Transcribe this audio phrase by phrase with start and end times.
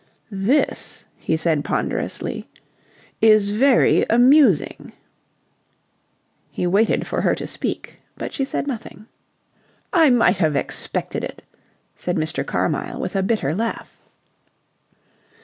[0.31, 2.49] "This," he said ponderously,
[3.21, 4.93] "is very amusing."
[6.49, 9.05] He waited for her to speak, but she said nothing.
[9.93, 11.43] "I might have expected it,"
[11.95, 12.43] said Mr.
[12.43, 13.99] Carmyle with a bitter laugh.